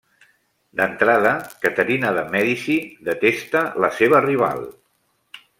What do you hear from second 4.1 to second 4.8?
rival.